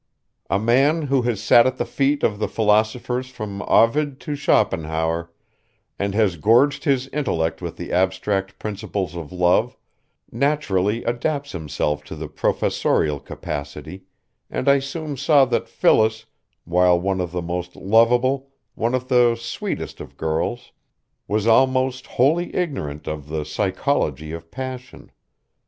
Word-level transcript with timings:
A 0.49 0.57
man 0.57 1.03
who 1.03 1.21
has 1.21 1.43
sat 1.43 1.67
at 1.67 1.77
the 1.77 1.85
feet 1.85 2.23
of 2.23 2.39
the 2.39 2.47
philosophers 2.47 3.29
from 3.29 3.61
Ovid 3.67 4.19
to 4.21 4.33
Schopenhauer, 4.33 5.31
and 5.99 6.15
has 6.15 6.37
gorged 6.37 6.85
his 6.85 7.07
intellect 7.09 7.61
with 7.61 7.77
the 7.77 7.91
abstract 7.93 8.57
principles 8.57 9.13
of 9.15 9.31
love, 9.31 9.77
naturally 10.31 11.03
adapts 11.03 11.51
himself 11.51 12.03
to 12.05 12.15
the 12.15 12.27
professorial 12.27 13.19
capacity, 13.19 14.05
and 14.49 14.67
I 14.67 14.79
soon 14.79 15.17
saw 15.17 15.45
that 15.45 15.69
Phyllis, 15.69 16.25
while 16.65 16.99
one 16.99 17.21
of 17.21 17.31
the 17.31 17.43
most 17.43 17.75
lovable, 17.75 18.49
one 18.73 18.95
of 18.95 19.07
the 19.07 19.35
sweetest 19.35 20.01
of 20.01 20.17
girls, 20.17 20.71
was 21.27 21.45
almost 21.45 22.07
wholly 22.07 22.55
ignorant 22.55 23.07
of 23.07 23.27
the 23.27 23.45
psychology 23.45 24.31
of 24.31 24.49
passion. 24.49 25.11